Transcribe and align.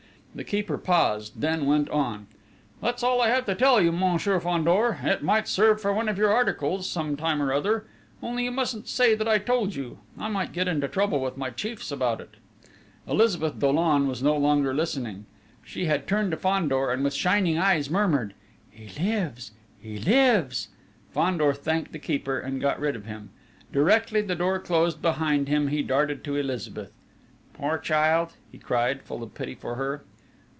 The 0.33 0.45
keeper 0.45 0.77
paused, 0.77 1.41
then 1.41 1.65
went 1.65 1.89
on: 1.89 2.27
"That's 2.81 3.03
all 3.03 3.19
I 3.19 3.27
have 3.27 3.45
to 3.47 3.53
tell 3.53 3.81
you, 3.81 3.91
Monsieur 3.91 4.39
Fandor... 4.39 4.99
it 5.03 5.21
might 5.21 5.45
serve 5.45 5.81
for 5.81 5.91
one 5.91 6.07
of 6.07 6.17
your 6.17 6.31
articles 6.31 6.89
some 6.89 7.17
time 7.17 7.41
or 7.41 7.51
other... 7.51 7.83
only 8.23 8.45
you 8.45 8.51
mustn't 8.51 8.87
say 8.87 9.13
that 9.13 9.27
I 9.27 9.39
told 9.39 9.75
you. 9.75 9.99
I 10.17 10.29
might 10.29 10.53
get 10.53 10.69
into 10.69 10.87
trouble 10.87 11.19
with 11.19 11.35
my 11.35 11.49
chiefs 11.49 11.91
about 11.91 12.21
it!" 12.21 12.35
Elizabeth 13.05 13.59
Dollon 13.59 14.07
was 14.07 14.23
no 14.23 14.37
longer 14.37 14.73
listening. 14.73 15.25
She 15.65 15.87
had 15.87 16.07
turned 16.07 16.31
to 16.31 16.37
Fandor, 16.37 16.91
and 16.93 17.03
with 17.03 17.13
shining 17.13 17.57
eyes 17.57 17.89
murmured: 17.89 18.33
"He 18.69 18.87
lives!... 19.03 19.51
He 19.81 19.97
lives!..." 19.99 20.69
Fandor 21.13 21.51
thanked 21.53 21.91
the 21.91 21.99
keeper, 21.99 22.39
and 22.39 22.61
got 22.61 22.79
rid 22.79 22.95
of 22.95 23.03
him. 23.03 23.31
Directly 23.73 24.21
the 24.21 24.35
door 24.35 24.59
closed 24.59 25.05
on 25.05 25.47
him 25.47 25.67
he 25.67 25.81
darted 25.83 26.23
to 26.23 26.37
Elizabeth: 26.37 26.93
"Poor 27.51 27.77
child!" 27.77 28.35
he 28.49 28.57
cried, 28.57 29.01
full 29.01 29.23
of 29.23 29.33
pity 29.33 29.55
for 29.55 29.75
her. 29.75 30.05